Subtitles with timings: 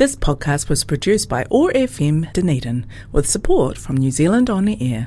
[0.00, 5.01] This podcast was produced by OAR FM Dunedin with support from New Zealand On Air.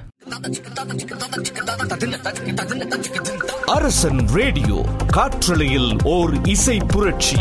[3.74, 4.78] Arasan radio
[5.12, 7.38] காற்றலையில் ஓர் இசை புரட்சி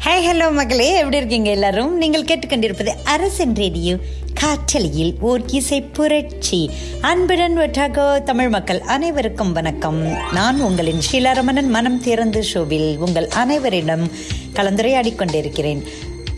[0.00, 3.94] hi hello மகளே எப்படி இருக்கீங்க எல்லாரும் நீங்கள் கேட்டுக்கொண்டிருப்பது அரசன் ரேடியோ
[4.42, 6.70] காற்றலியில் ஓர் இசை புரட்சி.
[7.00, 10.02] அன்புடன் ஒற்றாக தமிழ் மக்கள் அனைவருக்கும் வணக்கம்.
[10.32, 14.10] நான் உங்களின் ஷீலாரமணன் மனம் திறந்து ஷோவில் உங்கள் அனைவரிடம்
[14.54, 15.82] கலந்துரையாடி கொண்டிருக்கிறேன்.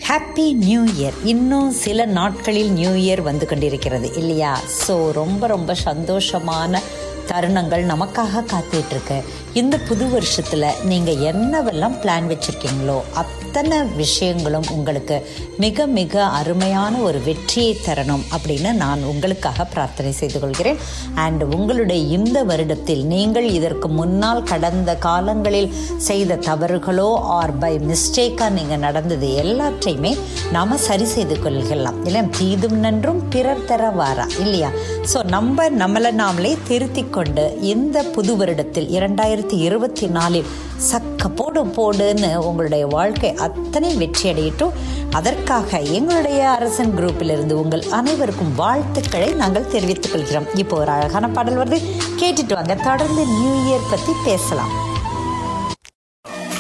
[0.08, 4.60] ஹாப்பி நியூ இயர் இன்னும் சில நாட்களில் நியூ இயர் வந்து கொண்டிருக்கிறது இல்லையா?
[4.86, 6.80] ஸோ ரொம்ப ரொம்ப சந்தோஷமான
[7.28, 9.22] தருணங்கள் நமக்காக காத்துகிட்டுருக்கு
[9.54, 15.26] இந்த புது வருஷத்தில் நீங்கள் என்னவெல்லாம் பிளான் வச்சுருக்கீங்களோ அத்தனை விஷயங்களும் உங்களுக்கு
[15.58, 20.76] மிக மிக அருமையான ஒரு வெற்றியை தரணும் அப்படின்னு நான் உங்களுக்காக பிரார்த்தனை செய்து கொள்கிறேன்.
[21.14, 28.78] அண்ட் உங்களுடைய இந்த வருடத்தில் நீங்கள் இதற்கு முன்னால் கடந்த காலங்களில் செய்த தவறுகளோ ஆர் பை மிஸ்டேக்காக நீங்கள்
[28.78, 30.16] நடந்தது எல்லாற்றையுமே
[30.52, 34.70] நாம் சரி செய்து கொள்கலாம் இல்லை தீதும் நன்றும் பிறர் தர வாரா இல்லையா?
[35.14, 40.46] ஸோ நம்ம நம்மளை நாமளே திருத்தி கொண்டு இந்த புது வருடத்தில் இரண்டாயிரத்தி இருபத்தி நாலில்
[40.92, 44.70] சக்க போடு போடுன்னு உங்களுடைய வாழ்க்கை அத்தனை வெற்றி அடையட்டும்
[45.10, 50.46] அதற்காக எங்களுடைய அரசன் குரூப்பிலிருந்து உங்கள் அனைவருக்கும் வாழ்த்துக்களை நாங்கள் தெரிவித்துக் கொள்கிறோம்.
[50.54, 51.80] இப்போ ஒரு அழகான பாடல் வருது.
[52.16, 52.74] கேட்டுட்டு வாங்க.
[52.74, 54.88] தொடர்ந்து நியூ இயர் பத்தி பேசலாம்.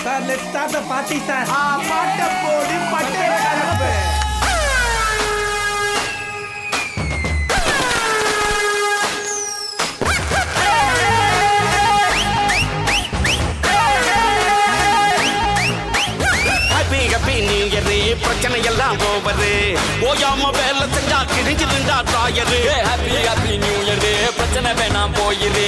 [0.04, 2.39] பாட்ட போடு
[18.50, 19.50] பிரச்சனை எல்லாம் ஓவரு
[20.06, 24.06] ஓயாம வேலை செஞ்சா கிழிஞ்சிருந்தா தாயரு ஹாப்பி ஹாப்பி நியூ இயர்
[24.38, 25.66] பிரச்சனை வேணாம் போயிரு.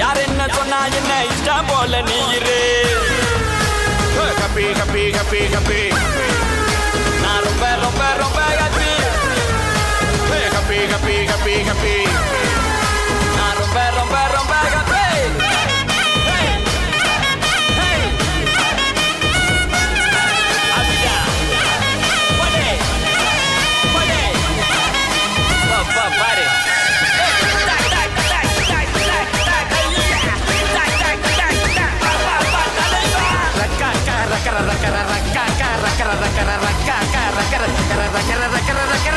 [0.00, 2.58] யார் என்ன சொன்னா என்ன இஷ்டம் போல நீ இரு.
[4.40, 5.80] ஹாப்பி ஹாப்பி ஹாப்பி ஹாப்பி
[7.22, 8.90] நான் ரொம்ப ரொம்ப ரொம்ப happy
[10.54, 11.96] happy happy happy happy
[13.36, 15.02] நான் ரொம்ப ரொம்ப ரொம்ப ஹாப்பி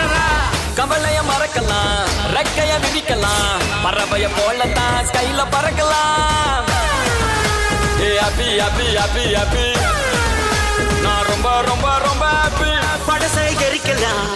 [0.07, 0.25] ரா.
[0.77, 6.65] கவலைய மறக்கலாம் ரெக்கைய விதிக்கலாம் பறவைய போலத்தான் ஸ்கைல பறக்கலாம்
[8.01, 9.65] ஏ அபி அபி அபி அபி
[11.03, 12.71] நான் ரொம்ப ரொம்ப ரொம்ப ஹாப்பி
[13.07, 14.27] படசை எரிக்கலாம்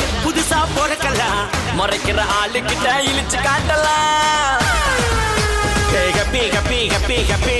[0.64, 1.40] புதுசா பிறக்கலாம்
[1.78, 4.60] முறைக்கிற ஆளுக்கிட்ட இழிச்சு காட்டலாம்
[6.16, 7.58] ஹாப்பி ஹாப்பி ஹாப்பி ஹாப்பி.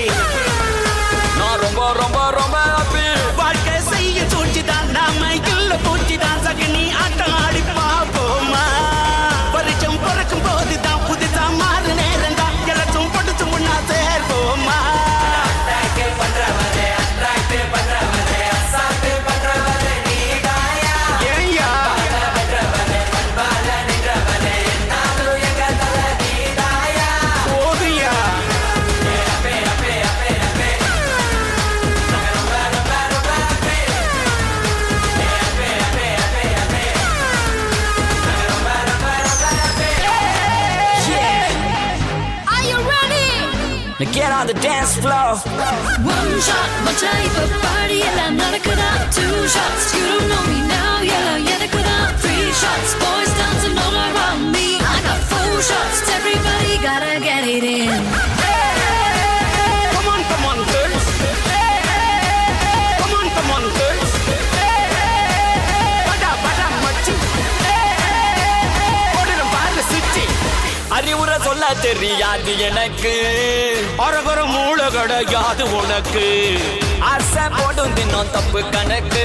[1.38, 3.04] நான் ரொம்ப ரொம்ப ரொம்ப ஹாப்பி.
[3.36, 5.20] வாழ்க்கை செய்ய சூழ்ச்சிதான் நாம
[5.52, 7.41] இல்ல பூச்சிதான் சகனி ஆட்டலாம்
[44.02, 45.38] Now get on the dance floor.
[46.02, 49.12] One shot, my type of party, and I'm not a good up.
[49.12, 52.18] Two shots, you don't know me now, yeah, yeah, the good up.
[52.18, 54.74] Three shots, boys dancing all around me.
[54.80, 58.31] I got four shots, everybody gotta get it in.
[71.02, 73.12] அறிவுரை சொல்ல தெரியாது எனக்கு.
[74.06, 76.26] அரகர மூளை கிடையாது உனக்கு.
[77.12, 79.24] ஆசை போடும் தினம் தப்பு கணக்கு.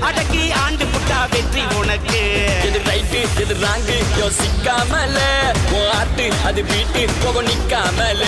[0.00, 2.20] அடக்கி ஆண்டு புட்டா வெற்றி உனக்கு.
[2.68, 5.18] எது ரைட்டு எது ராங்கு யோசிக்காமல.
[5.76, 8.22] உன் ஆட்டு அது வீட்டு போக நிக்காமல.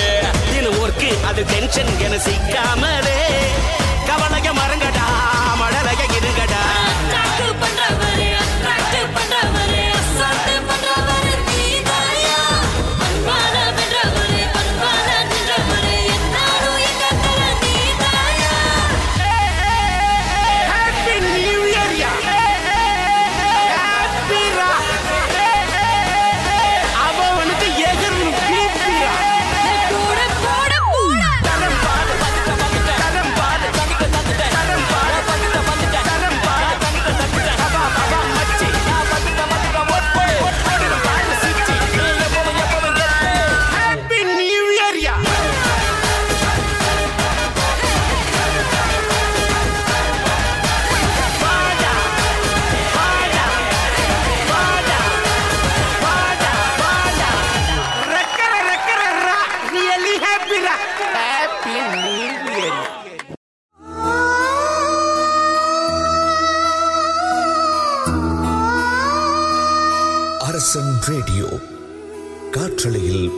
[0.59, 3.21] இது ஒர்க்கு அது டென்ஷன் என சிக்காமலே.
[4.09, 5.04] கவலைய மறங்கடா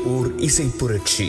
[0.06, 1.26] ஓர் இசை புரட்சி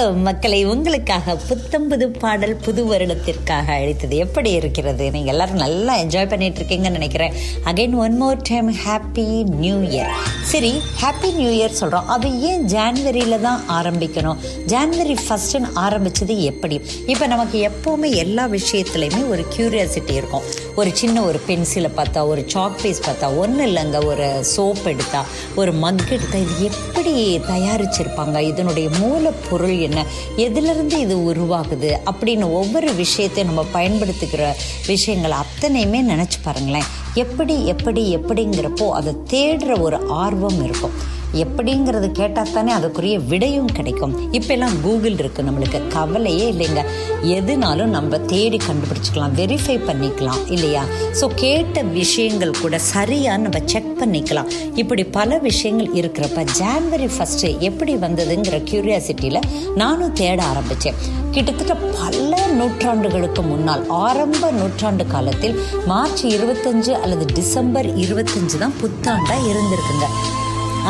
[0.00, 4.16] ஹலோ மக்களை உங்களுக்காக புத்தம்புது பாடல் புது வருடத்திற்காக அழைத்தது.
[4.16, 5.04] எப்படி இருக்கிறது?
[5.10, 7.34] நீங்கள் எல்லாரும் நல்லா என்ஜாய் பண்ணிட்டு இருக்கீங்கன்னு நினைக்கிறேன்.
[7.64, 9.24] Again one more time happy
[9.64, 10.12] new year
[10.52, 14.40] சரி ஹாப்பி நியூ இயர் சொல்கிறோம் அது ஏன் ஜான்வரியில் தான் ஆரம்பிக்கணும்?
[14.66, 16.80] ஜான்வரி ஃபஸ்ட்டுன்னு ஆரம்பித்தது எப்படி?
[17.06, 20.42] இப்போ நமக்கு எப்போவுமே எல்லா விஷயத்துலையுமே ஒரு க்யூரியாசிட்டி இருக்கும்.
[20.80, 24.06] ஒரு சின்ன ஒரு பென்சிலை பார்த்தா ஒரு சாக் பீஸ் பார்த்தா ஒன்றும் இல்லைங்க.
[24.06, 25.24] ஒரு சோப் எடுத்தா
[25.54, 28.38] ஒரு மக் எடுத்தா இது எப்படி தயாரிச்சிருப்பாங்க?
[28.38, 30.06] இதனுடைய மூலப்பொருள் என்ன?
[30.36, 31.92] எதுலேருந்து இது உருவாகுது?
[32.10, 34.56] அப்படின்னு ஒவ்வொரு விஷயத்தையும் நம்ம பயன்படுத்துகிற
[34.86, 36.88] விஷயங்கள் அத்தனையுமே நினச்சி பாருங்களேன்.
[37.14, 41.18] எப்படி எப்படி எப்படிங்கிறப்போ அதை தேடுற ஒரு ஆர்வம் இருக்கும்.
[41.44, 44.32] எப்படிங்கிறது கேட்டால் தானே அதுக்குரிய விடையும் கிடைக்கும்.
[44.32, 45.88] இப்போல்லாம் கூகுள் இருக்குது நம்மளுக்கு.
[45.88, 46.82] கவலையே இல்லைங்க.
[47.22, 49.34] எதுனாலும் நம்ம தேடி கண்டுபிடிச்சிக்கலாம்.
[49.40, 50.84] வெரிஃபை பண்ணிக்கலாம் இல்லையா?
[51.20, 54.50] ஸோ கேட்ட விஷயங்கள் கூட சரியாக நம்ம செக் பண்ணிக்கலாம்.
[54.74, 59.40] இப்படி பல விஷயங்கள் இருக்கிறப்ப ஜான்வரி ஃபஸ்ட்டு எப்படி வந்ததுங்கிற க்யூரியாசிட்டியில்
[59.74, 60.98] நானும் தேட ஆரம்பித்தேன்
[61.30, 70.06] கிட்டத்தட்ட பல நூற்றாண்டுகளுக்கு முன்னால் ஆரம்ப நூற்றாண்டு காலத்தில் மார்ச் இருபத்தஞ்சு அல்லது டிசம்பர் இருபத்தஞ்சு தான் புத்தாண்டாக இருந்திருக்குங்க.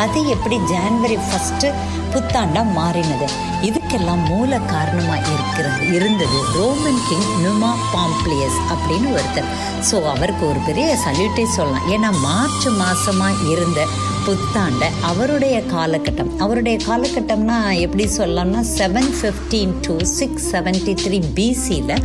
[0.02, 1.68] அது எப்படி ஜான்வரி ஃபஸ்ட்டு
[2.12, 3.26] புத்தாண்டாக மாறினது?
[3.68, 9.50] இதுக்கெல்லாம் மூல காரணமாக இருக்கிறது இருந்தது ரோமன் கிங் நுமா பாம்ப்ளியஸ் அப்படின்னு ஒருத்தர்.
[9.88, 11.88] ஸோ அவருக்கு ஒரு பெரிய சல்யூட்டே சொல்லலாம்.
[11.94, 13.80] ஏன்னா மார்ச் மாதமாக இருந்த
[14.26, 16.32] புத்தாண்டை அவருடைய காலகட்டம்.
[16.44, 21.96] அவருடைய காலகட்டம்னா எப்படி சொல்லலாம்னா seven fifteen to six seventy three பிசியில்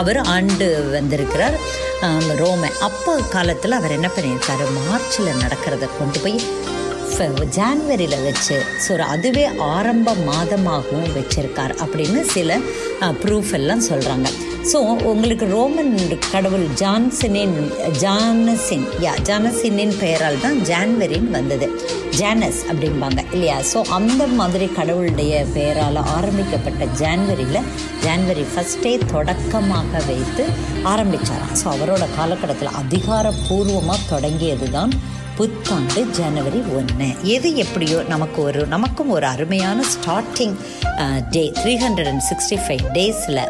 [0.00, 0.66] அவர் ஆண்டு
[0.96, 1.56] வந்திருக்கிறார்
[2.06, 4.64] ரோமை ரோமன் அப்போ காலத்தில் அவர் என்ன பண்ணியிருக்காரு?
[4.78, 6.38] மார்ச்சில் நடக்கிறத கொண்டு போய்
[7.20, 12.58] ஜான்வரியில் வச்சு ஸோ அதுவே ஆரம்ப மாதமாகவும் வச்சிருக்கார் அப்படின்னு சில
[13.00, 14.28] ப்ரூஃப் எல்லாம் சொல்கிறாங்க
[14.72, 21.70] ஸோ உங்களுக்கு ரோமன் கடவுள் ஜான்சனின் ஜானசின் யா ஜானசினின் பெயரால் தான் ஜான்வரின் வந்தது.
[22.10, 23.58] ஜானஸ் அப்படிம்பாங்க இல்லையா?
[23.72, 27.62] ஸோ அந்த மாதிரி கடவுளுடைய பெயரால் ஆரம்பிக்கப்பட்ட ஜான்வரியில்
[28.04, 30.46] ஜான்வரி ஃபஸ்ட்டே தொடக்கமாக வைத்து
[30.84, 34.92] ஆரம்பித்தாராம் ஸோ அவரோட காலகட்டத்தில் அதிகாரப்பூர்வமாக தொடங்கியது தான்
[35.38, 40.54] புத்தாண்டு ஜனவரி ஒன்று எது எப்படியோ நமக்கு ஒரு நமக்கும் ஒரு அருமையான starting
[41.34, 43.40] day three hundred and sixty five டேஸில்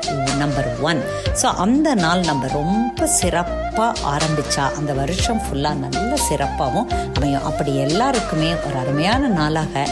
[0.42, 1.00] நம்பர் ஒன்
[1.40, 7.46] ஸோ அந்த நாள் நம்ம ரொம்ப சிறப்பாக ஆரம்பித்தா அந்த வருஷம் ஃபுல்லாக நல்ல சிறப்பாகவும் அமையும்.
[7.50, 9.84] அப்படி எல்லாருக்குமே ஒரு அருமையான நாளாக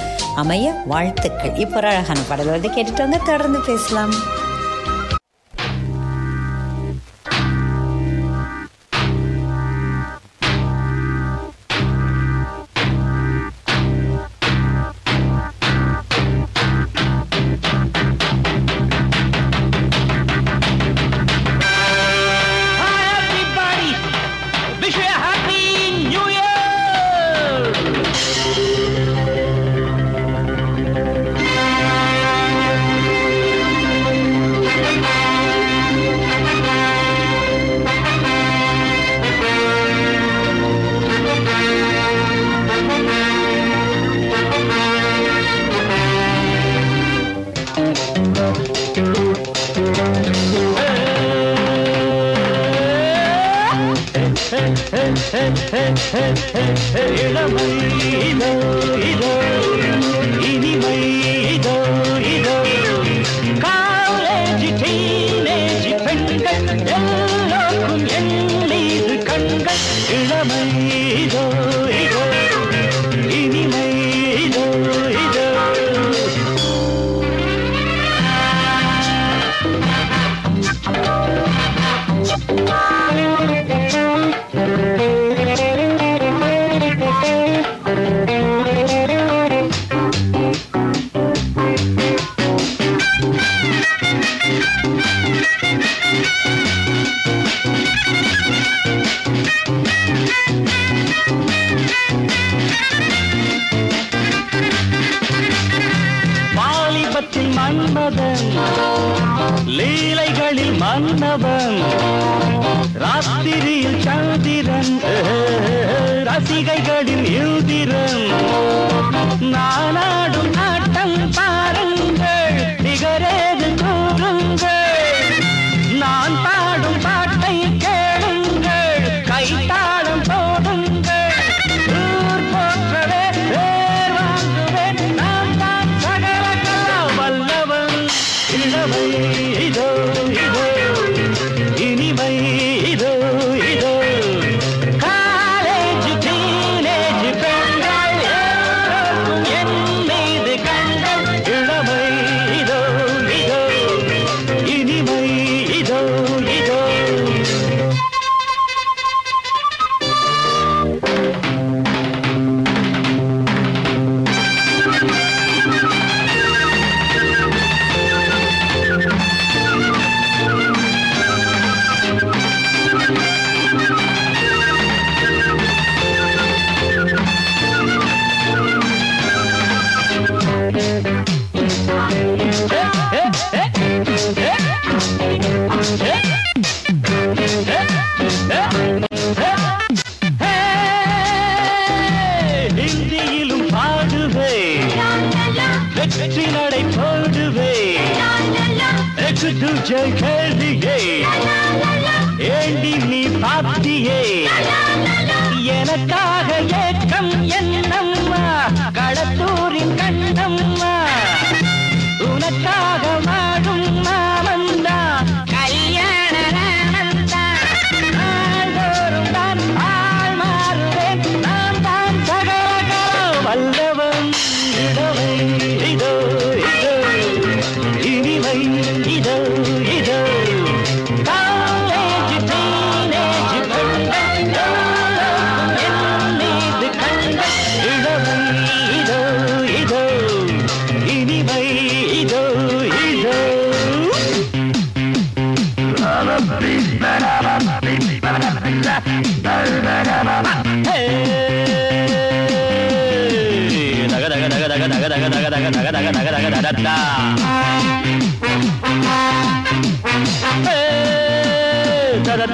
[0.42, 1.56] அமைய வாழ்த்துக்கள்.
[1.64, 4.14] இப்போ ஒரு அழகான பாடல் வந்து கேட்டுட்டு வந்து தொடர்ந்து பேசலாம்.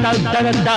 [0.08, 0.76] கம்பெடுத்து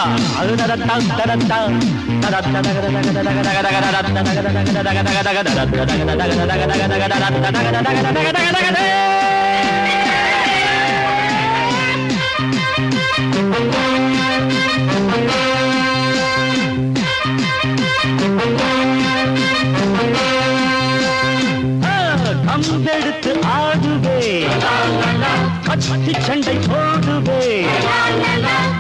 [25.90, 27.44] பட்டி சண்டை போடுவே.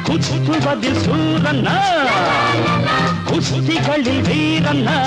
[0.08, 1.78] குத்துவதில் சூரன்னா
[3.30, 4.98] குஸ்திகளில் வீரன்னா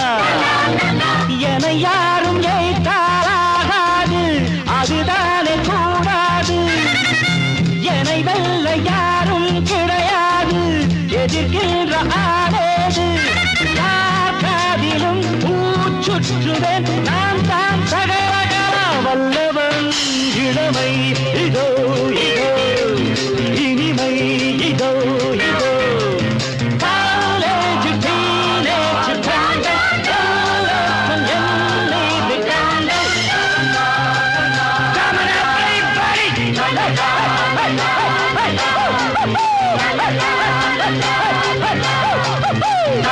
[1.50, 4.22] என யாரும் ஏற்றாராகாது.
[4.78, 6.58] அதுதானே கூடாது.
[7.94, 10.62] என்னை வெல்ல யாரும் கிடையாது.
[11.22, 13.06] எதிர்க்கின்ற ஆடேது
[13.80, 16.88] யார் காதிலும் பூச்சுற்றுவேன்.
[17.08, 19.90] நான் தான் சகலகலா வல்லவன்
[20.46, 20.90] இளமை.
[21.44, 21.66] இதோ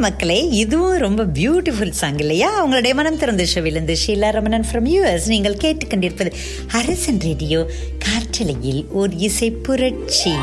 [0.00, 2.48] மக்களே இதுவும் ரொம்ப பியூட்டிஃபுல் சாங் இல்லையா?
[2.60, 6.32] அவங்களுடைய மனம் திறந்த ஷோவிலிருந்து ஷீலா ரமணன் ஃப்ரம் யூஎஸ் நீங்கள் கேட்டுக்கொண்டிருப்பது
[6.72, 7.60] அரசன் ரேடியோ
[7.98, 10.34] காற்றலையில் ஒரு இசை புரட்சி.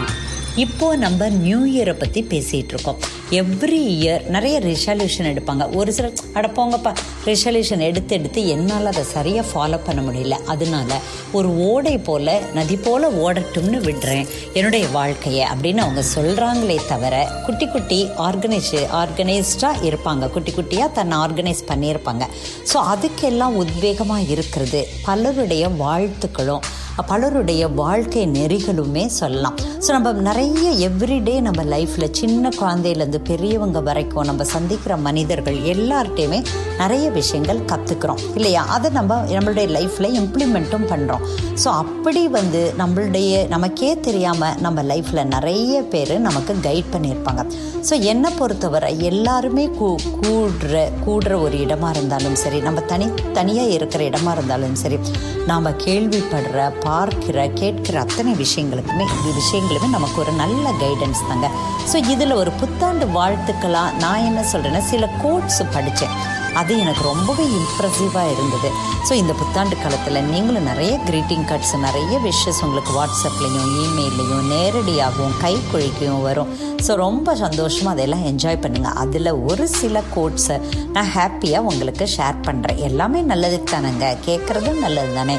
[0.63, 2.99] இப்போ நம்ம நியூ இயரை பற்றி பேசிகிட்டு இருக்கோம்.
[3.39, 5.63] எவ்ரி இயர் நிறைய ரெசல்யூஷன் எடுப்பாங்க.
[5.79, 6.91] ஒரு சிலர் அட போங்கப்பா
[7.27, 10.37] ரெசல்யூஷன் எடுத்து எடுத்து என்னால் அதை சரியாக ஃபாலோ பண்ண முடியல.
[10.53, 10.99] அதனால
[11.39, 14.25] ஒரு ஓடை போல் நதி போல் ஓடட்டும்னு விடுறேன்.
[14.57, 17.99] என்னுடைய வாழ்க்கையை அப்படின்னு அவங்க சொல்கிறாங்களே தவிர குட்டி குட்டி
[18.29, 20.31] ஆர்கனைஸ் ஆர்கனைஸ்டாக இருப்பாங்க.
[20.37, 22.25] குட்டி குட்டியாக தன்னை ஆர்கனைஸ் பண்ணியிருப்பாங்க.
[22.71, 26.65] ஸோ அதுக்கெல்லாம் உத்வேகமாக இருக்கிறது பலருடைய வாழ்த்துக்களும்
[27.03, 29.57] பலருடைய வாழ்க்கை நெறிகளுமே சொல்லலாம்.
[29.79, 36.39] ஸோ நம்ம நிறைய எவ்ரிடே நம்ம லைஃப்பில் சின்ன குழந்தையிலேருந்து பெரியவங்க வரைக்கும் நம்ம சந்திக்கிற மனிதர்கள் எல்லார்ட்டையுமே
[36.77, 38.65] நிறைய விஷயங்கள் கற்றுக்குறோம் இல்லையா?
[38.67, 41.23] அதை நம்ம நம்மளுடைய லைஃப்பில் இம்ப்ளிமெண்ட்டும் பண்ணுறோம்
[41.63, 47.43] ஸோ அப்படி வந்து நம்மளுடைய நமக்கே தெரியாமல் நம்ம லைஃப்பில் நிறைய பேர் நமக்கு கைட் பண்ணியிருப்பாங்க.
[47.89, 54.03] ஸோ என்னை பொறுத்தவரை எல்லாருமே கூ கூடுற கூடுற ஒரு இடமா இருந்தாலும் சரி நம்ம தனி தனியாக இருக்கிற
[54.03, 54.99] இடமா இருந்தாலும் சரி
[55.45, 61.47] நாம் கேள்விப்படுற பார்க்கிற கேட்கிற அத்தனை விஷயங்களுக்குமே இது விஷயங்களுமே நமக்கு ஒரு நல்ல கைடன்ஸ் தாங்க.
[61.91, 66.15] ஸோ இதில் ஒரு புத்தாண்டு வாழ்த்துக்களாக நான் என்ன சொல்கிறேன்னா சில கோட்ஸ் படித்தேன்
[66.59, 68.69] அது எனக்கு ரொம்பவே இம்ப்ரெசிவாக இருந்தது.
[69.07, 76.25] ஸோ இந்த புத்தாண்டு காலத்தில் நீங்களும் நிறைய க்ரீட்டிங் கார்ட்ஸ் நிறைய விஷஸ் உங்களுக்கு வாட்ஸ்அப்லேயும் இமெயிலையும் நேரடியாகவும் கைக்குழிக்கையும்
[76.27, 76.51] வரும்.
[76.85, 80.57] ஸோ ரொம்ப சந்தோஷமாக அதெல்லாம் என்ஜாய் பண்ணுங்கள் அதில் ஒரு சில கோட்ஸை
[80.95, 84.09] நான் ஹாப்பியாக உங்களுக்கு ஷேர் பண்ணுறேன் எல்லாமே நல்லது தானேங்க.
[84.27, 85.37] கேட்குறதும் நல்லது தானே.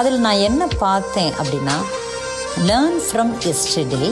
[0.00, 1.76] அதில் நான் என்ன பார்த்தேன் அப்படின்னா
[2.68, 4.04] learn from yesterday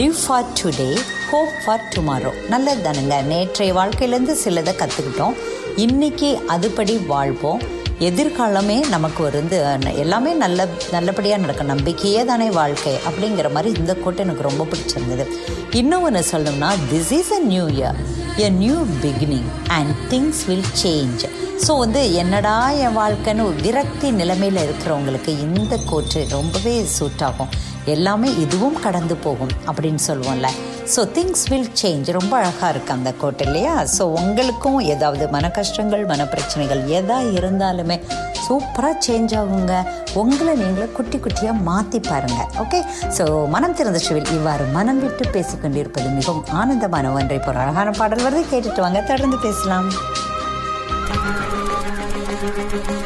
[0.00, 0.90] live for today
[1.30, 3.16] hope for tomorrow நல்லது தானுங்க.
[3.32, 5.36] நேற்றைய வாழ்க்கையிலேருந்து சிலதை கற்றுக்கிட்டோம்
[5.76, 7.60] இன்னைக்கு அதுபடி வாழ்வோம்.
[7.98, 9.56] எதிர்காலமே நமக்கு வந்து
[9.94, 11.66] எல்லாமே நல்ல நல்லபடியாக நடக்கும்.
[11.66, 15.26] நம்பிக்கையே தானே வாழ்க்கை அப்படிங்கிற மாதிரி இந்த கோட்டை எனக்கு ரொம்ப பிடிச்சிருந்தது.
[15.70, 17.98] இன்னும் ஒன்று சொல்லணும்னா this is a new year
[18.36, 21.24] a new beginning and things will change
[21.66, 27.48] so வந்து என்னடா என் வாழ்க்கைன்னு விரக்தி நிலைமையில் இருக்கிறவங்களுக்கு இந்த கோட்டு ரொம்பவே சூட் ஆகும்.
[27.94, 30.48] எல்லாமே இதுவும் கடந்து போகும் அப்படின்னு சொல்லுவோம்ல.
[30.94, 33.74] ஸோ திங்ஸ் வில் சேஞ்ச் ரொம்ப அழகாக இருக்குது அந்த கோட் இல்லையா?
[33.96, 37.96] ஸோ உங்களுக்கும் ஏதாவது மன கஷ்டங்கள் மன பிரச்சனைகள் எதா இருந்தாலுமே
[38.46, 39.74] சூப்பராக சேஞ்ச் ஆகுங்க.
[40.22, 42.80] உங்களை நீங்களே குட்டி குட்டியாக மாற்றி பாருங்கள் ஓகே
[43.18, 47.38] ஸோ மனம் திறந்த சுவில் இவ்வாறு மனம் விட்டு பேசிக்கொண்டிருப்பது மிகவும் ஆனந்தமான ஒன்றை.
[47.38, 48.44] போகிற அழகான பாடல் வருது.
[48.54, 49.02] கேட்டுட்டு வாங்க.
[49.12, 49.90] தொடர்ந்து பேசலாம்.
[52.70, 52.99] தேன்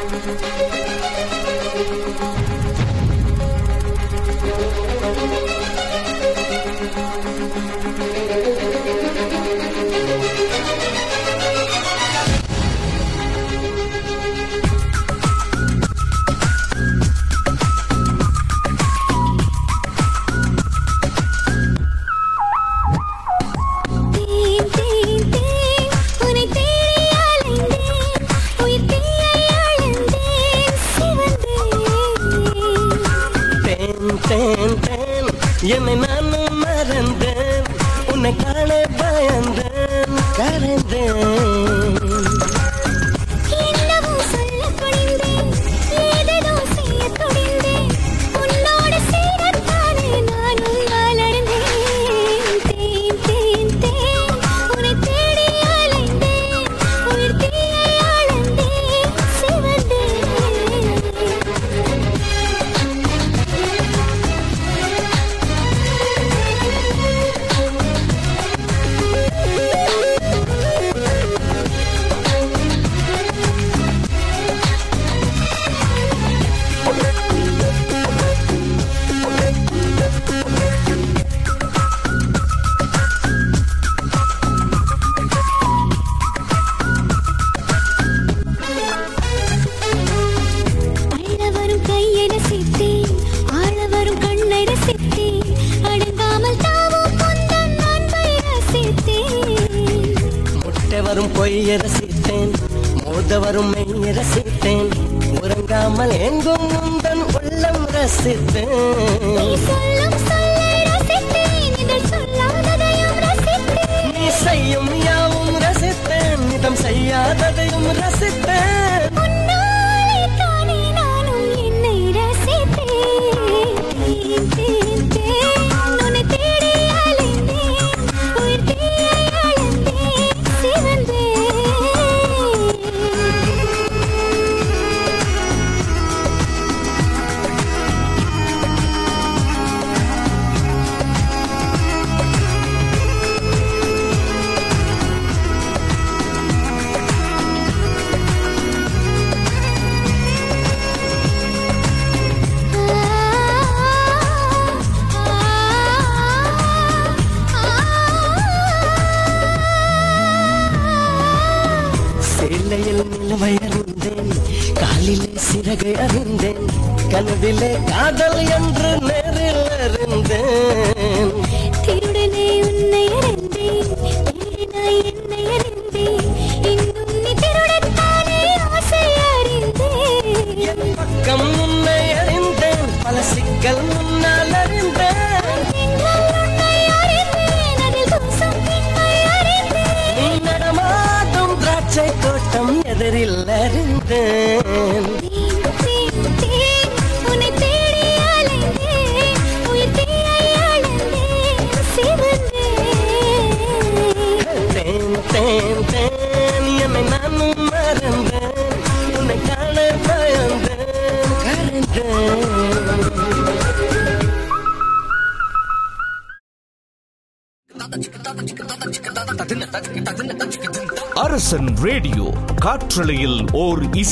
[35.67, 37.63] என்னை நானும் மறந்தேன்.
[38.11, 40.15] உன்னை காண பயந்தேன்.
[40.37, 41.44] கரைந்தேன்.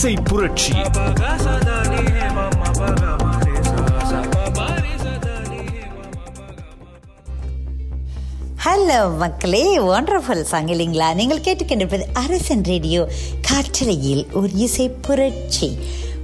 [0.03, 0.73] இசை புரட்சி.
[8.63, 11.13] ஹலோ மக்களே ஒண்டர்ஃபுல் சாங் இல்லைங்களா?
[11.13, 13.09] நீங்கள் கேட்டுக்கொண்டிருப்பது அரசன் ரேடியோ
[13.41, 15.77] காற்றலையில் ஒரு இசை புரட்சி.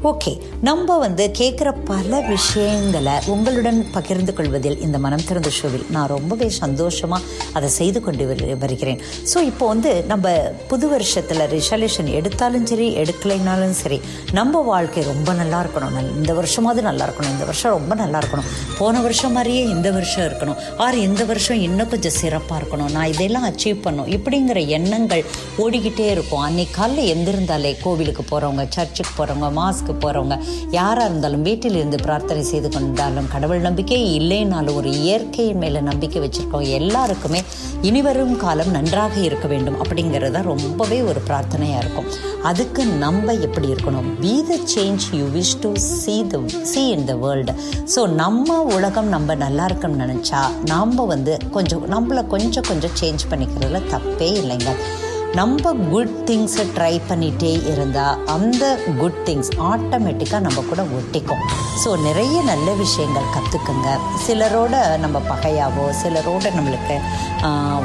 [0.03, 6.49] ஓகே நம்ம வந்து கேட்குற பல விஷயங்களை உங்களுடன் பகிர்ந்து கொள்வதில் இந்த மனம் திறந்த ஷோவில் நான் ரொம்பவே
[6.49, 9.01] சந்தோஷமாக அதை செய்து கொண்டு வரு- வருகிறேன்.
[9.33, 10.29] ஸோ இப்போ வந்து நம்ம
[10.67, 15.99] புது வருஷத்தில் ரிசல்யூஷன் எடுத்தாலும் சரி எடுக்கலைனாலும் சரி நம்ம வாழ்க்கை ரொம்ப நல்லா இருக்கணும்.
[15.99, 17.29] நல்- இந்த வருஷமாவது நல்லா இருக்கணும்.
[17.29, 18.45] இந்த வருஷம் ரொம்ப நல்லா இருக்கணும்.
[18.77, 20.55] போன வருஷம் மாதிரியே இந்த வருஷம் இருக்கணும்.
[20.77, 22.91] ஆர் இந்த வருஷம் இன்னும் கொஞ்சம் சிறப்பாக இருக்கணும்.
[22.91, 25.25] நான் இதெல்லாம் அச்சீவ் பண்ணும் இப்படிங்கிற எண்ணங்கள்
[25.57, 26.39] ஓடிக்கிட்டே இருக்கும்.
[26.39, 30.35] அன்னைக்கு காலையில் எந்திருந்தாலே கோவிலுக்கு போகிறவங்க சர்ச்சுக்கு போகிறவங்க மாஸ்க் மாஸ்க்கு போகிறவங்க
[30.77, 36.67] யாராக இருந்தாலும் வீட்டில் இருந்து பிரார்த்தனை செய்து கொண்டாலும் கடவுள் நம்பிக்கை இல்லைனாலும் ஒரு இயற்கையின் மேலே நம்பிக்கை வச்சுருக்கோம்
[36.79, 37.41] எல்லாருக்குமே
[37.89, 42.09] இனிவரும் காலம் நன்றாக இருக்க வேண்டும் அப்படிங்கிறது தான் ரொம்பவே ஒரு பிரார்த்தனையாக இருக்கும்.
[42.49, 44.09] அதுக்கு நம்ம எப்படி இருக்கணும்?
[44.21, 45.71] Be the change you wish to
[46.01, 47.53] see the see in the world
[47.95, 53.81] so நம்ம உலகம் நம்ம நல்லா இருக்கணும்னு நினச்சா நாம் வந்து கொஞ்சம் நம்மளை கொஞ்சம் கொஞ்சம் சேஞ்ச் பண்ணிக்கிறதுல
[53.93, 54.73] தப்பே இல்லைங்க.
[55.37, 58.63] நம்ம குட் திங்ஸை ட்ரை பண்ணிகிட்டே இருந்தால் அந்த
[58.99, 61.43] குட் திங்ஸ் ஆட்டோமேட்டிக்காக நம்ம கூட ஒட்டிக்கும்.
[61.83, 63.89] ஸோ நிறைய நல்ல விஷயங்கள் கற்றுக்குங்க
[64.27, 66.97] சிலரோட நம்ம பகையாவோ சிலரோட நம்மளுக்கு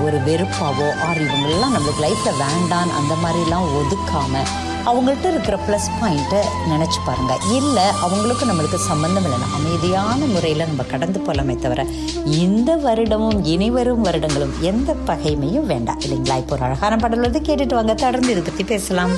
[0.04, 4.48] ஒரு வெறுப்பாவோ ஆர் இவங்களெல்லாம் நம்மளுக்கு லைஃப்பில் வேண்டான் அந்த மாதிரிலாம் ஒதுக்காமல்
[4.86, 7.34] அவங்கள்ட்ட இருக்கிற ப்ளஸ் பாயிண்ட்டை நினச்சி பாருங்க.
[7.52, 11.86] இல்லை அவங்களுக்கும் நம்மளுக்கு சம்மந்தம் இல்லைன்னா அமைதியான முறையில் நம்ம கடந்து போகலாமே தவிர
[12.24, 16.00] இந்த வருடமும் இனி வரும் வருடங்களும் எந்த பகைமையும் வேண்டாம்.
[16.00, 16.36] இல்லைங்களா?
[16.36, 17.94] இப்போ ஒரு அழகான பாடல் வந்து கேட்டுட்டு வாங்க.
[17.94, 19.12] தொடர்ந்து இதை பற்றி பேசலாம்.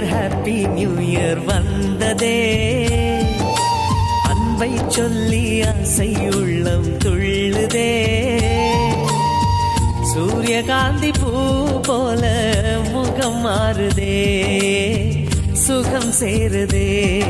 [0.00, 2.66] இயர் ஹாப்பி நியூ இயர் வந்ததே.
[4.22, 8.06] அன்பை சொல்லி ஆசை உள்ளம் துள்ளுதே.
[10.02, 11.30] சூரியகாந்தி பூ
[11.82, 12.52] போல
[12.92, 14.36] முகம் மாறுதே.
[15.52, 17.20] சுகம் சேருதே.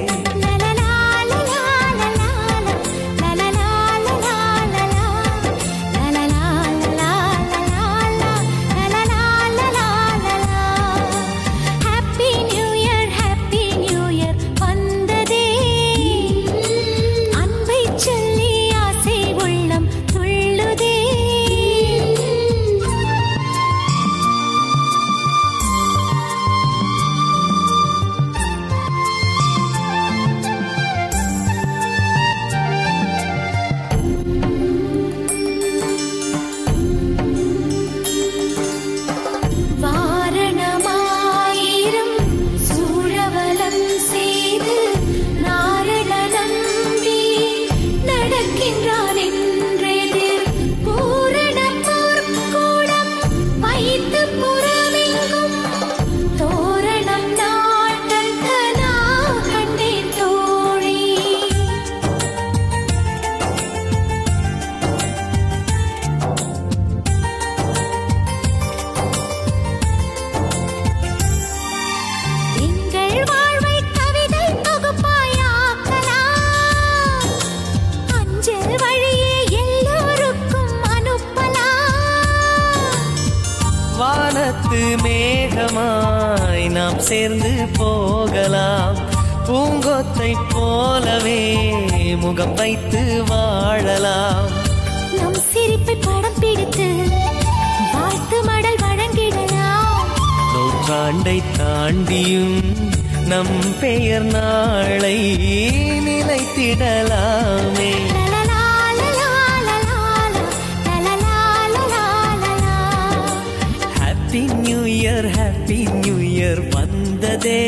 [84.51, 88.97] வானத்து மேகமாய் நாம் சேர்ந்து போகலாம்.
[89.47, 91.43] பூங்கொத்தை போலவே
[92.17, 94.49] முகம் வைத்து வாழலாம்.
[95.19, 96.89] நம் சிரிப்பை படம் பிடித்து
[97.93, 100.11] வாழ்த்து மடல் வழங்கிடலாம்.
[100.55, 102.59] நூற்றாண்டை தாண்டியும்
[103.27, 105.19] நம் பெயர் நாளை
[106.09, 107.93] நிலைத்திடலாமே.
[115.01, 117.63] இயர் ஹாப்பி நியூ இயர் வந்ததே.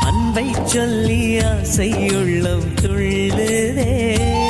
[0.00, 4.43] அன்பை சொல்லி ஆசையுள்ளம் உள்ளம் துள்ளுதே.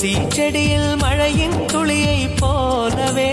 [0.00, 3.32] துளசி செடியில் மழையின் துளியை போலவே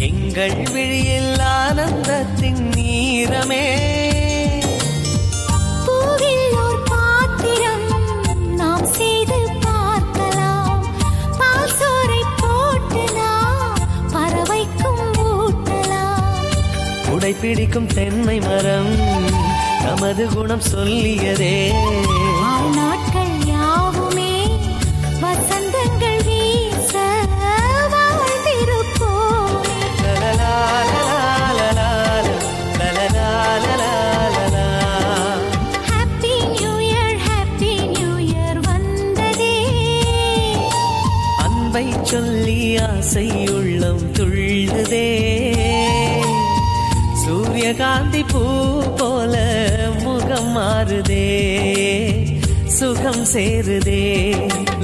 [0.00, 3.64] எங்கள் விழியில் ஆனந்தத்தின் நீரமே.
[17.22, 18.90] கைப்பிடிக்கும் தென்னை மரம்
[19.84, 21.54] நமது குணம் சொல்லியதே.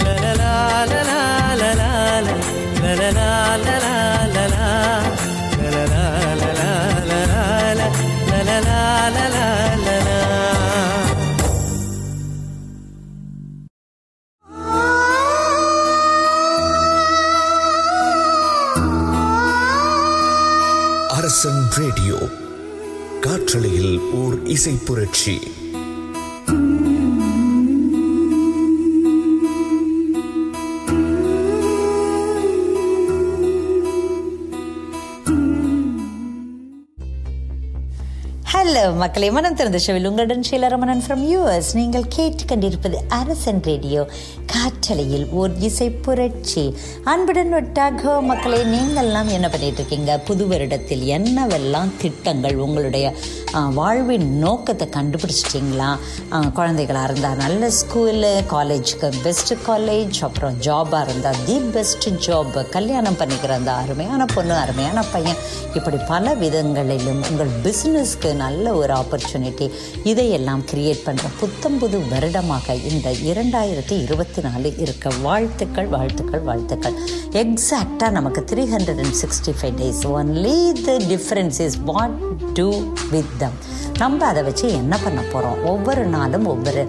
[0.04, 0.54] லலா
[1.60, 1.88] லலா
[21.18, 22.16] அரசன் ரேடியோ
[23.20, 25.57] காற்றலையில் ஓர் இசை புரட்சி
[38.98, 44.08] வணக்கம் மக்களே மனம் திறந்த ஷோவில் உங்களுடன் ஷீலரமணன் ஃப்ரம் யூஎஸ் நீங்கள் கேட்டுக்கொண்டிருப்பது அரசன் ரேடியோ.
[44.46, 46.76] காற்றலையில் ஓர் இசை புரட்சி.
[47.04, 50.18] அன்புடன் ஒட்டாக மக்களே நீங்கள்லாம் என்ன பண்ணிட்டு இருக்கீங்க?
[50.18, 53.14] புது வருடத்தில் என்னவெல்லாம் திட்டங்கள் உங்களுடைய
[53.52, 55.90] வாழ்வின் நோக்கத்தை கண்டுபிடிச்சிட்டிங்களா?
[56.52, 63.52] குழந்தைகளாக இருந்தால் நல்ல ஸ்கூலு காலேஜுக்கு பெஸ்ட்டு காலேஜ் அப்புறம் ஜாபாக இருந்தால் தி பெஸ்ட் ஜாப் கல்யாணம் பண்ணிக்கிற
[63.58, 65.36] அந்த அருமையான பொண்ணு அருமையான பையன்.
[65.74, 69.70] இப்படி பல விதங்களிலும் உங்கள் பிஸ்னஸ்க்கு நல்ல ஒரு ஆப்பர்ச்சுனிட்டி
[70.04, 76.98] இதையெல்லாம் கிரியேட் பண்ணுற புத்தம் புது வருடமாக இந்த இரண்டாயிரத்தி இருபத்தி நாலு இருக்க வாழ்த்துக்கள் வாழ்த்துக்கள் வாழ்த்துக்கள்.
[77.42, 82.16] எக்ஸாக்டாக நமக்கு three hundred and sixty five days only the difference is what
[82.52, 82.68] do
[83.10, 83.56] with them
[84.00, 86.82] நம்ம அதை வச்சு என்ன பண்ண போகிறோம் ஒவ்வொரு நாளும் ஒவ்வொரு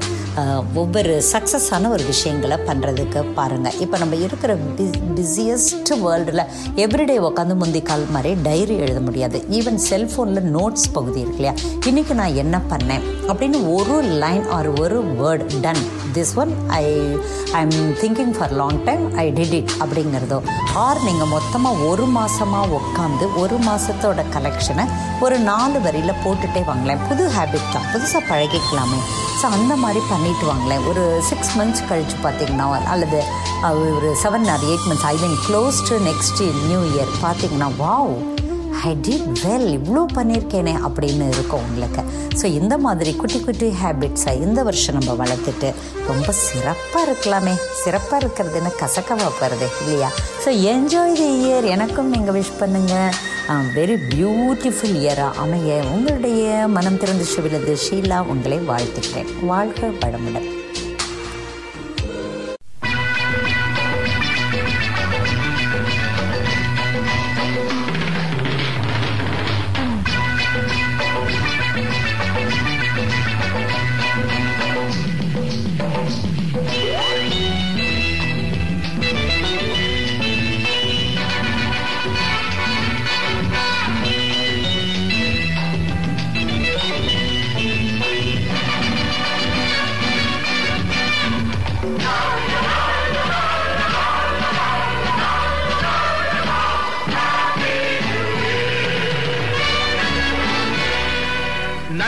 [0.81, 6.43] ஒவ்வொரு சக்ஸஸான ஒரு விஷயங்களை பண்ணுறதுக்கு பாருங்கள் இப்போ நம்ம இருக்கிற பிஸ் பிஸியஸ்ட் வேர்ல்டில்
[6.83, 9.37] எவ்ரிடே உட்காந்து முந்தி கால் மாதிரி டைரி எழுத முடியாது.
[9.57, 11.53] ஈவன் செல்ஃபோனில் நோட்ஸ் பகுதி இருக்கு இல்லையா?
[11.89, 13.03] இன்றைக்கி நான் என்ன பண்ணேன்?
[13.31, 15.83] அப்படின்னு ஒரு லைன் ஆர் ஒரு word done
[16.17, 16.83] this one I
[17.65, 20.39] I'm thinking for long time I did it அப்படிங்கிறதோ.
[20.85, 24.87] Or நீங்கள் மொத்தமாக ஒரு மாதமாக உட்காந்து ஒரு மாதத்தோட கலெக்ஷனை
[25.25, 26.98] ஒரு நாலு வரியில் போட்டுகிட்டே வாங்களேன்.
[27.07, 27.87] புது ஹேபிட் தான்.
[27.93, 28.99] புதுசாக பழகிக்கலாமே.
[29.39, 30.83] ஸோ அந்த மாதிரி பண்ணிட்டு வாங்களேன்.
[30.91, 33.19] ஒரு சிக்ஸ் மந்த்ஸ் கழித்து பார்த்தீங்கன்னா அல்லது
[33.95, 38.11] ஒரு seven or eight months I mean close to next new year பார்த்தீங்கன்னா வாவ்
[38.89, 42.01] ஐ டிட் வெல் இவ்வளோ பண்ணியிருக்கேனே அப்படின்னு இருக்கும் உங்களுக்கு.
[42.39, 45.69] ஸோ இந்த மாதிரி குட்டி குட்டி ஹேபிட்ஸை இந்த வருஷம் நம்ம வளர்த்துட்டு
[46.09, 47.55] ரொம்ப சிறப்பாக இருக்கலாமே.
[47.83, 50.11] சிறப்பாக இருக்கிறதுன்னு கசக்கமாக போகிறது இல்லையா?
[50.45, 53.17] ஸோ என்ஜாய் தி இயர் எனக்கும் நீங்கள் விஷ் பண்ணுங்கள்
[53.75, 57.75] வெரி பியூட்டிஃபுல் இயராக அமைய உங்களுடைய மனம் திறந்து சிவிலது.
[57.85, 59.31] ஷீலா உங்களை வாழ்த்துக்கிறேன்.
[59.51, 60.49] வாழ்க வளமுடன்.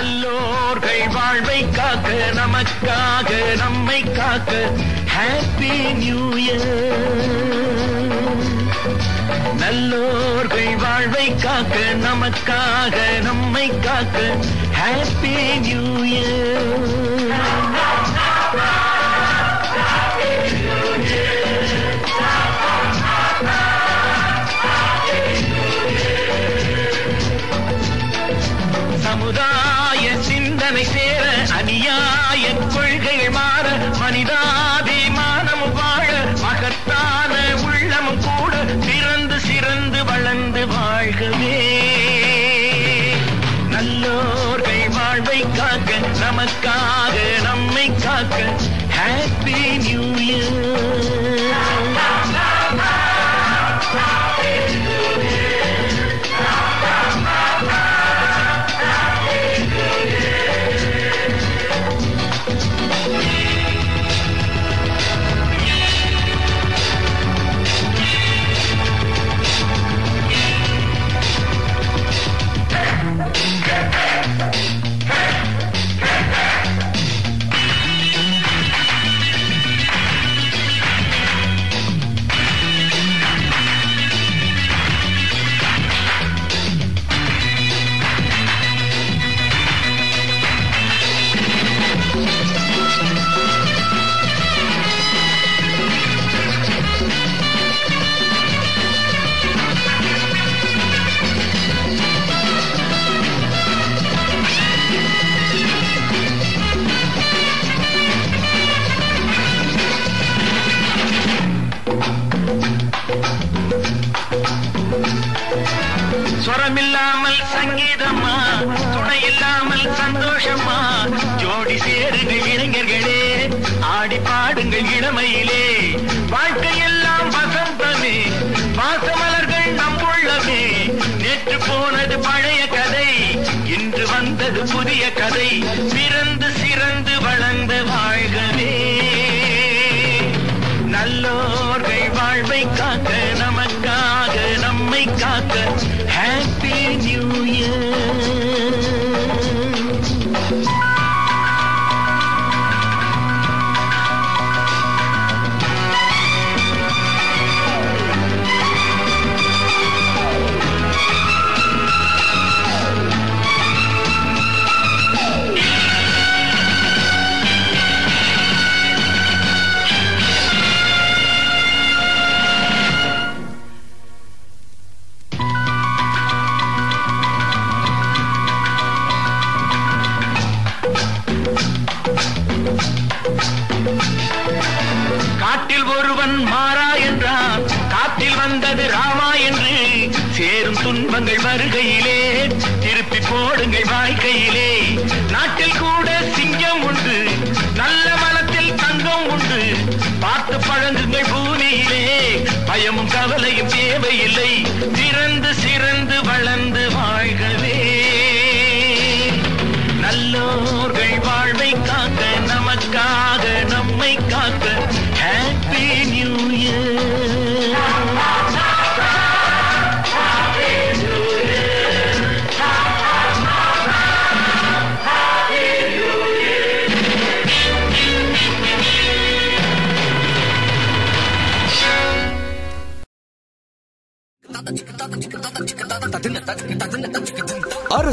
[0.02, 4.52] நல்லோர்கள் வாழ்வை காக்க நமக்காக நம்மை காக்க
[5.14, 6.66] ஹாப்பி நியூ இயர்
[9.62, 12.96] நல்லோர்கள் வாழ்வை காக்க நமக்காக
[13.28, 14.18] நம்மை காக்க
[14.80, 15.36] happy
[15.68, 17.21] new year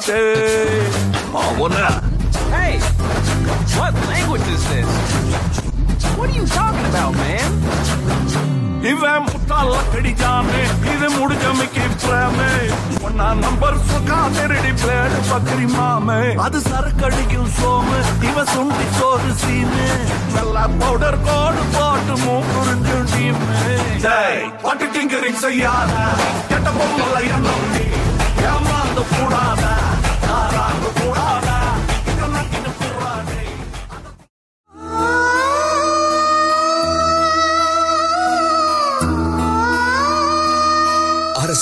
[0.00, 0.20] जाते
[1.32, 1.88] हाँ वो ना
[2.52, 2.78] Hey,
[3.72, 4.88] what language is this?
[6.16, 7.50] What are you talking about, man?
[8.90, 10.60] ఇవే ముట్టాల కడిజానే
[10.92, 12.52] ఇది ముడు జమికి ప్రేమే
[13.18, 19.90] నా నంబర్ సుఖా తెరడి ప్లేడ్ పక్కరి మామే అది సరకడికి సోమే ఇవ సుంటి సోరు సీనే
[20.36, 23.60] నల్ల పౌడర్ కోడ్ పోటు మూకురుంజు టీమే
[24.06, 24.34] డై
[24.64, 26.06] పట్టు టింకరింగ్ సయ్యాదా
[26.50, 27.86] చెట్ట బొమ్మల ఎన్నండి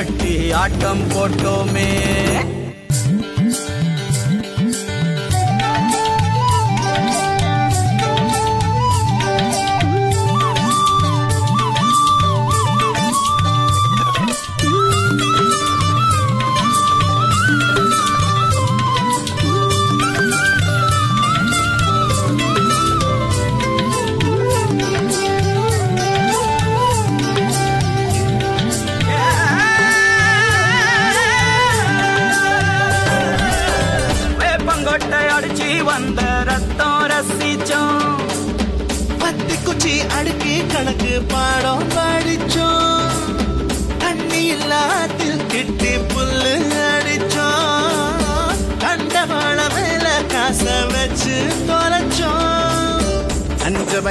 [0.00, 1.88] கட்டி ஆட்டம் போட்டோமே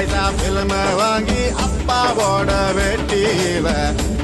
[0.05, 3.67] தான் பிலிம வாங்கி அப்பாவோட வெட்டியில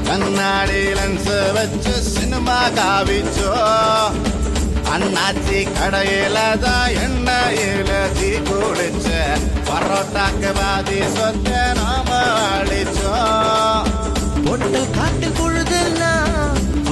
[0.08, 3.52] கண்ணாடி லென்ஸ் வச்சு சினிமா காவிச்சோ
[4.92, 9.08] அண்ணாச்சி கடையில தான் எண்ணெயில தீ குளிச்ச
[9.68, 11.50] பரோட்டாக்கு வாதி சொத்த
[11.80, 12.10] நாம
[12.50, 13.90] அழிச்சோம்
[14.46, 16.12] பொட்டு காட்டு பொழுதுன்னா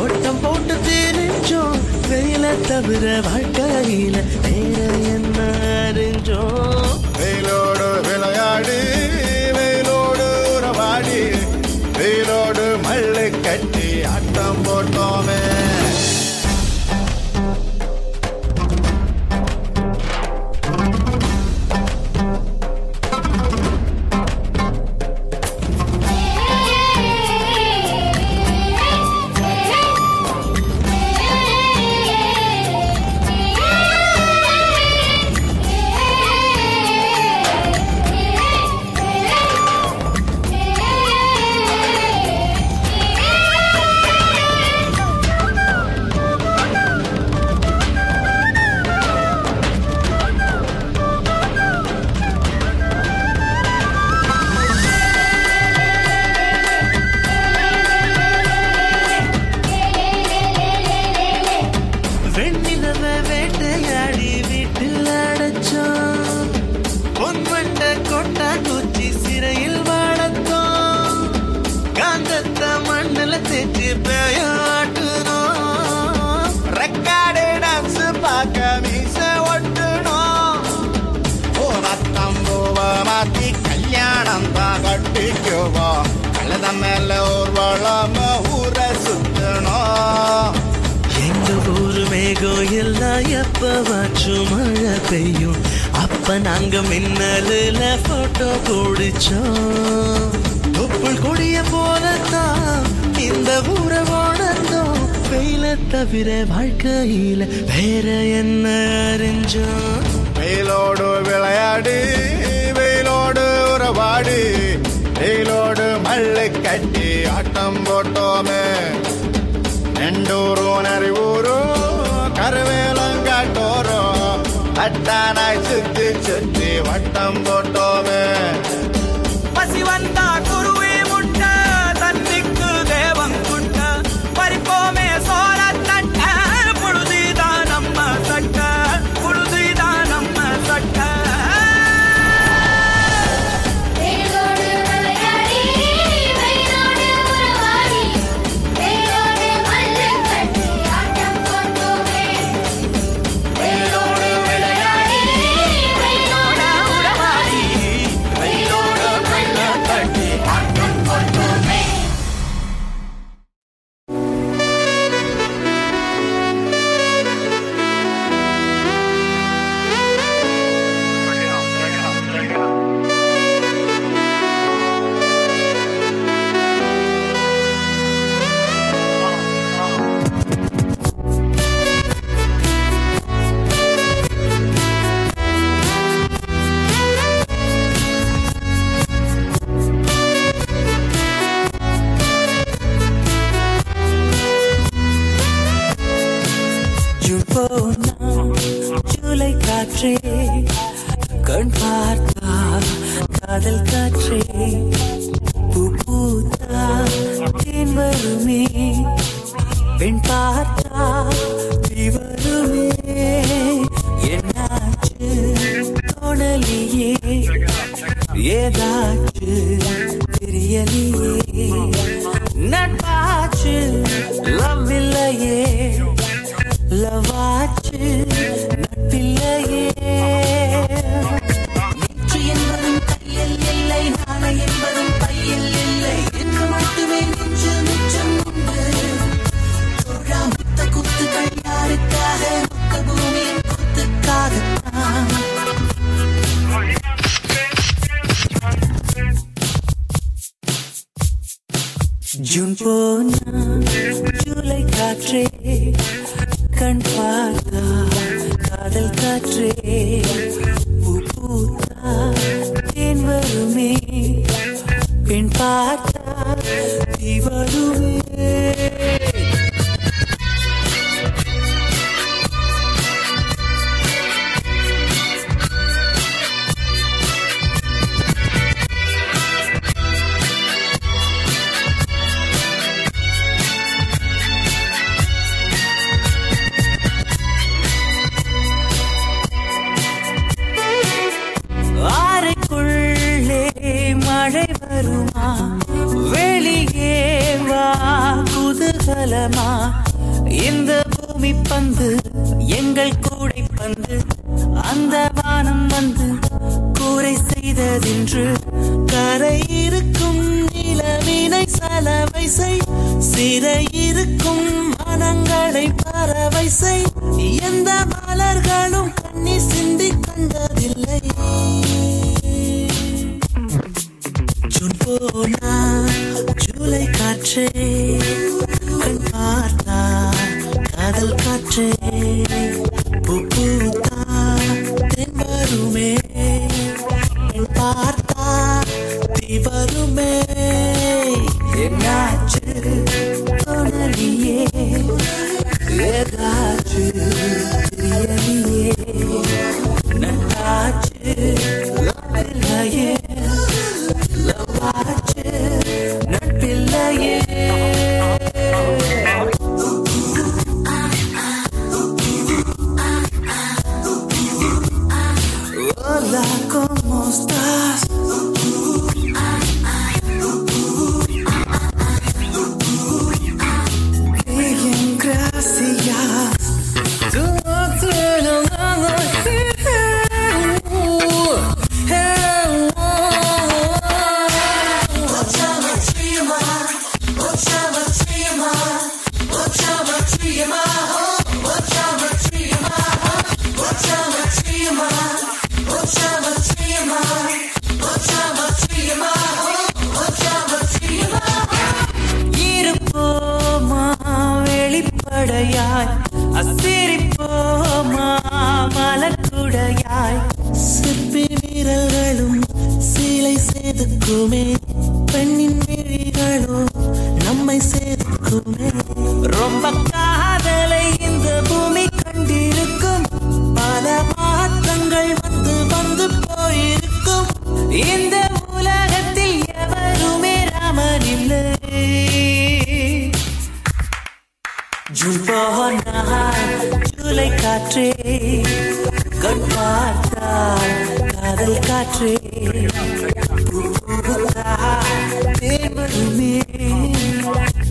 [0.03, 1.79] ஒட்டம் போட்டு தெரிஞ்சோம்.
[2.09, 4.81] வெயில தவிர வாழ்க்கையில வேற
[5.15, 5.39] என்ன
[5.81, 6.99] அறிஞ்சோம்?
[8.55, 8.75] உறவாடு
[9.57, 11.21] வெயிலோடு உறவாடி
[11.97, 15.41] வெயிலோடு மல்லு கட்டி ஆட்டம் போட்டோமே.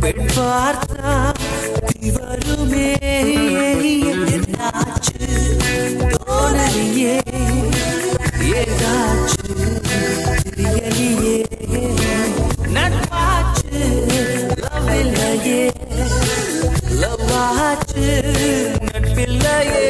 [0.04, 1.12] பெண் பார்த்தா
[2.00, 2.90] திவருமே
[4.34, 5.20] என்னாச்சு?
[6.24, 7.16] தோணலியே
[8.50, 9.54] ஏதாச்சு?
[10.58, 11.38] தெரியலியே.
[12.76, 13.82] நட்பாச்சு
[14.64, 15.72] லவ் இல்லையே
[17.02, 17.26] லவ்
[18.90, 19.84] நட்பில்லையே.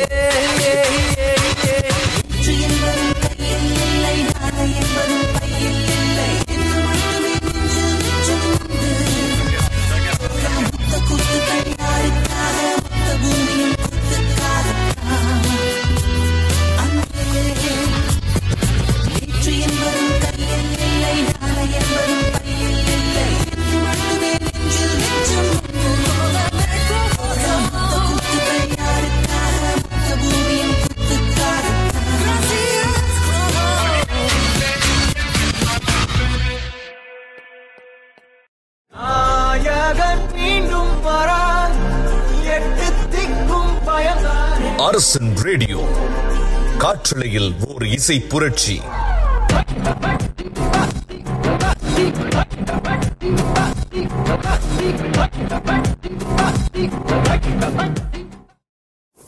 [47.34, 48.76] இலங்கையில் ஓர் இசை புரட்சி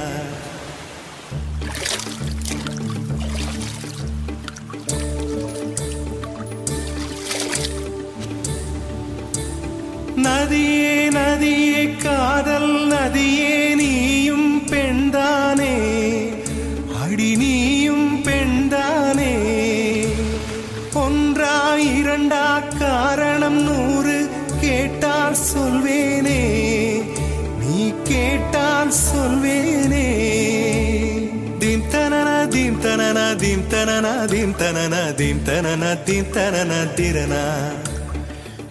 [34.26, 37.42] தனனா தீம் தனனா தீம் தனனா தீம் தனனா திரனா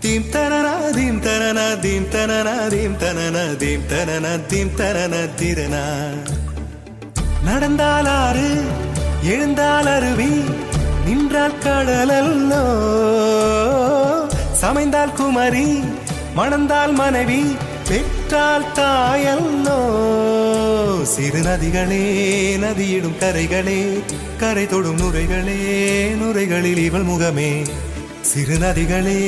[0.03, 5.83] தீம் தனனா தீம் தனனா தீம் தனனா தீம் தனனா தீம் தனனா தீம் தனனா திரனா
[7.45, 8.49] நடந்தால் ஆறு
[9.27, 10.33] எழுந்தால் அருவி
[11.07, 12.65] நின்றால் கடலல்லோ
[14.63, 15.69] சமைந்தால் குமரி
[16.35, 17.43] மணந்தால் மனைவி
[17.89, 19.81] பெற்றால் தாயல்லோ
[21.05, 22.03] சிறு நதிகளே
[22.57, 24.03] நதியிடும் கரைகளே
[24.39, 25.57] கரை தொடும் நுரைகளே
[26.21, 27.67] நுரைகளில் இவள் முகமே.
[28.21, 29.19] சிறு நதிகளே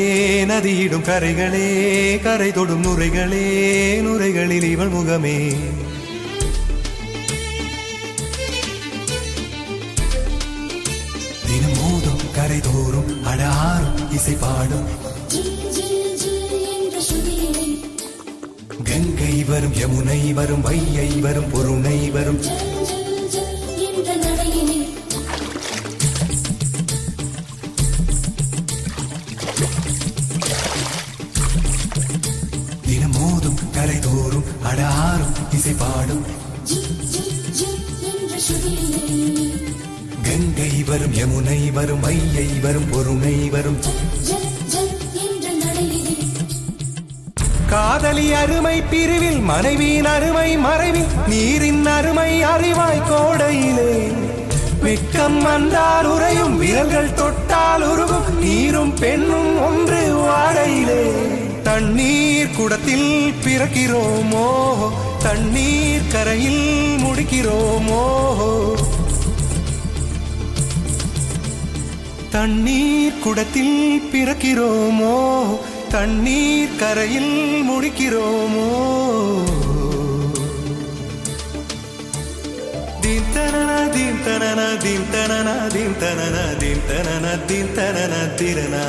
[0.45, 1.67] நதியிடும் கரைகளே
[2.23, 3.45] கரை தொடும் நுரைகளே
[4.01, 5.57] நுரைகளில் இவள் முகமே.
[11.47, 15.06] தினமோதும் கரை தோறும் அடாரும் இசை பாடும்
[19.49, 22.39] வரும் யமுனை வரும் வையை வரும் பொருணை வரும்.
[32.89, 36.25] தினமோதும் கரைதோறும் அடாரும் இசை பாடும்
[40.27, 43.81] கங்கை வரும் யமுனை வரும் வையை வரும் பொருணை வரும்.
[47.69, 54.13] காதலி அருமை பிரிவில் மனைவியின் அருமை மறைவில் நீரின் அருமை அறிவாய் கோடையிலே.
[54.81, 61.13] வெட்கம் வந்தால் உறையும் விரல்கள் தொட்டால் உருகும் நீரும் பெண்ணும் ஒன்று வாடையிலே.
[61.63, 64.75] தண்ணீர் குடத்தில் பிறக்கிறோமோ?
[65.19, 68.05] தண்ணீர் கரையில் முடிக்கிறோமோ?
[72.31, 75.45] தண்ணீர் குடத்தில் பிறக்கிறோமோ?
[75.97, 77.35] தண்ணீர் கரையில்
[77.67, 78.71] முடிக்கிறோமோ
[83.03, 88.85] தீம் தனன தீம் தனன தீம் தனன தீம் தனன தீம் தனன தீம் தனன திறனா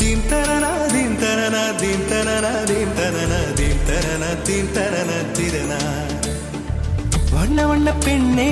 [0.00, 5.80] தீம் தனன தீம் தனன தீம் தனன தீம் தனன தீம் தனன தீம் தனன திரனா
[7.34, 8.50] வண்ண வண்ண பெண்ணே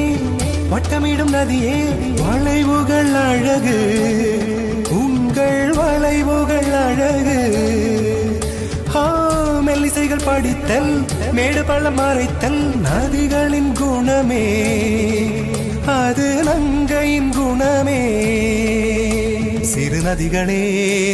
[0.72, 1.76] வட்டமிடும் நதியே
[2.22, 3.78] வளைவுகள் அழகு
[5.48, 7.40] உங்கள் வளைவுகள் அழகு.
[9.66, 14.44] மெல்லிசைகள் படித்தல் மேடு பள்ளம் மறைத்தல் நதிகளின் குணமே.
[15.86, 18.02] அது நங்கையின் குணமே.
[19.62, 20.62] சிறு நதிகளே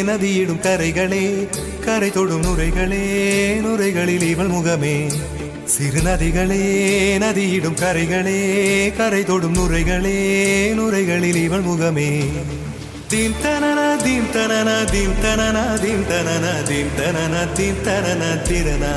[0.03, 1.49] நதியிடும் கரைகளே
[1.85, 3.05] கரை தொடும் நுரைகளே
[3.61, 5.13] நுரைகளில் இவள் முகமே.
[5.65, 6.65] சிறு நதிகளே
[7.19, 8.41] நதியிடும் கரைகளே
[8.97, 10.19] கரை தொடும் நுரைகளே
[10.75, 12.25] நுரைகளில் இவள் முகமே.
[13.15, 18.95] தீம் தனன தீம் தனன தீம் தனன தீம் தனன தீம் தனன தீம் தனன திரனா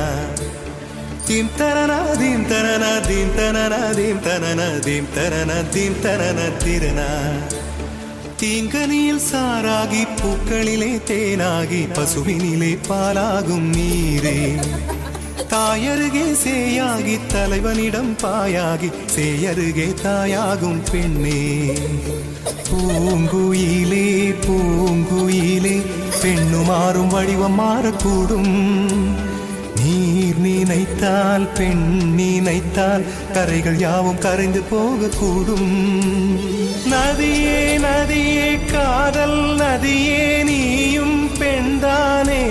[1.28, 7.08] தீம் தனன தீம் தனன தீம் தனன தீம் தனன தீம் தனன தீம் தனன திரனா
[8.40, 14.38] தீங்கனியில் சாராகி பூக்களிலே தேனாகி பசுவினிலே பாலாகும் நீரே
[15.46, 21.42] தாயருகே சேயாகி தலைவனிடம் பாயாகி சேயருகே தாயாகும் பெண்ணே.
[22.70, 24.08] பூங்குயிலே
[24.46, 25.86] பூங்குயிலே
[26.22, 28.54] பெண்ணு மாறும் வடிவம் மாறக்கூடும்.
[29.76, 35.72] நீர் நினைத்தால் பெண் நினைத்தால் கரைகள் யாவும் கரைந்து போகக்கூடும்.
[36.90, 42.44] நதியே நதியே காதல் நதியே நீயும் பெண்தானே.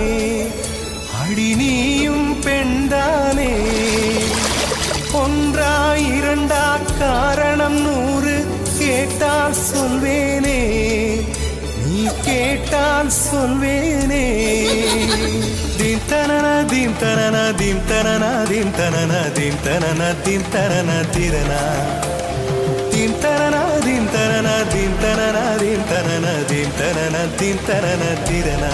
[1.21, 2.16] அடி நீயும்
[2.47, 3.53] பெண்தானே
[5.21, 5.73] ஒன்றா
[6.09, 6.65] இரண்டா
[6.99, 8.35] காரணம் நூறு
[8.79, 10.59] கேட்டால் சொல்வேனே
[11.83, 14.25] நீ கேட்டால் சொல்வேனே
[15.79, 21.61] தீம் தனன தீம் தனன தீம் தனன தீம் தனன தீம் தனன தீம் தனன திரனா
[22.93, 28.73] தீம் தனன தீம் தனன தீம் தனன தீம் தனன தீம் தனன தீம் தனன திரனா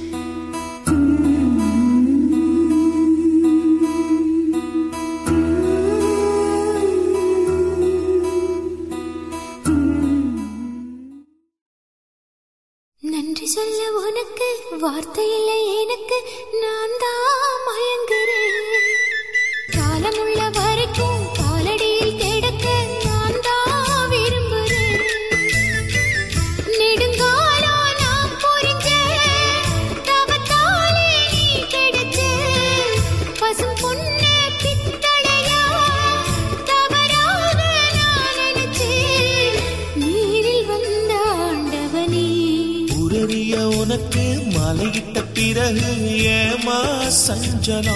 [47.11, 47.95] சஞ்சனா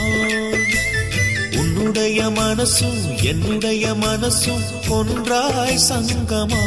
[1.58, 6.62] உன்னுடைய மனசும் என்னுடைய மனசும் ஒன்றாய் சங்கமா.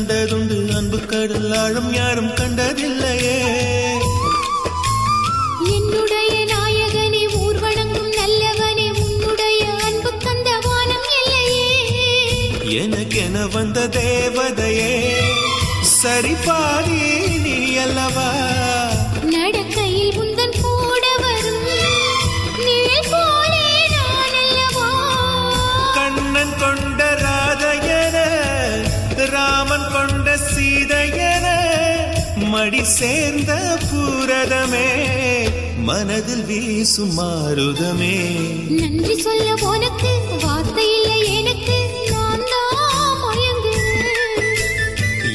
[0.00, 3.32] கண்டதுண்டு அன்பு கடல் ஆழம் யாரும் கண்டதில்லையே.
[5.70, 11.66] என்னுடைய நாயகனே ஊர்வலங்கும் நல்லவனே உன்னுடைய அன்பு கந்த வானம் இல்லையே
[12.76, 14.94] எனக்கென வந்த தேவதையே
[15.96, 17.02] சரி பாதி
[17.44, 18.28] நீ அல்லவா
[32.78, 33.52] மடி சேர்ந்த
[33.84, 34.88] பூரதமே
[35.86, 38.16] மனதில் வீசும் மாருதமே.
[38.78, 40.12] நன்றி சொல்ல உனக்கு
[40.44, 41.76] வார்த்தை இல்லை எனக்கு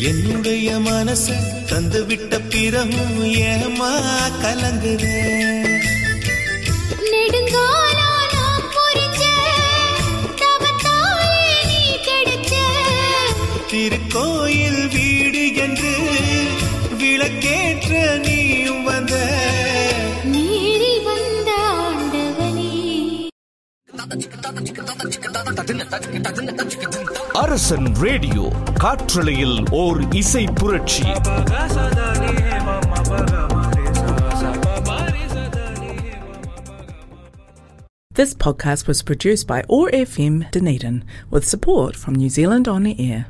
[0.10, 1.26] என்னுடைய மனச
[1.70, 3.94] தந்து விட்ட பிறகும் ஏமா
[4.42, 5.70] கலங்குறேன்
[13.72, 14.82] திருக்கோயில்
[17.23, 17.91] விளக்கேற்ற
[18.25, 19.15] நீயும் வந்த
[20.33, 21.51] நீரில் வந்த
[21.85, 22.71] ஆண்டவனே
[27.43, 28.47] அரசன் ரேடியோ
[28.83, 31.07] காற்றலையில் ஓர் இசை புரட்சி
[38.11, 43.27] This podcast was produced by OAR FM Dunedin with support from New Zealand On Air.